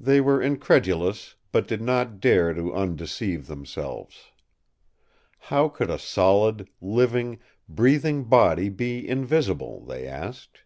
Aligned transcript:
They 0.00 0.18
were 0.22 0.40
incredulous, 0.40 1.34
but 1.52 1.68
did 1.68 1.82
not 1.82 2.20
dare 2.20 2.54
to 2.54 2.72
undeceive 2.72 3.46
themselves. 3.48 4.32
How 5.38 5.68
could 5.68 5.90
a 5.90 5.98
solid, 5.98 6.70
living, 6.80 7.38
breathing 7.68 8.24
body 8.24 8.70
be 8.70 9.06
invisible, 9.06 9.84
they 9.84 10.06
asked. 10.08 10.62